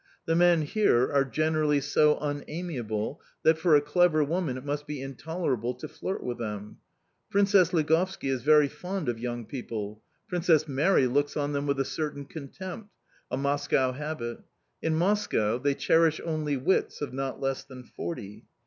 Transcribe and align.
The 0.25 0.35
men 0.35 0.63
here 0.63 1.13
are 1.13 1.23
generally 1.23 1.79
so 1.79 2.17
unamiable, 2.19 3.21
that, 3.43 3.59
for 3.59 3.75
a 3.75 3.81
clever 3.81 4.23
woman, 4.23 4.57
it 4.57 4.65
must 4.65 4.87
be 4.87 4.99
intolerable 4.99 5.75
to 5.75 5.87
flirt 5.87 6.23
with 6.23 6.39
them. 6.39 6.77
Princess 7.29 7.71
Ligovski 7.71 8.27
is 8.27 8.41
very 8.41 8.67
fond 8.67 9.07
of 9.07 9.19
young 9.19 9.45
people; 9.45 10.01
Princess 10.27 10.67
Mary 10.67 11.05
looks 11.05 11.37
on 11.37 11.53
them 11.53 11.67
with 11.67 11.79
a 11.79 11.85
certain 11.85 12.25
contempt 12.25 12.89
a 13.29 13.37
Moscow 13.37 13.91
habit! 13.91 14.39
In 14.81 14.95
Moscow 14.95 15.59
they 15.59 15.75
cherish 15.75 16.19
only 16.25 16.57
wits 16.57 16.99
of 16.99 17.13
not 17.13 17.39
less 17.39 17.63
than 17.63 17.83
forty." 17.83 18.47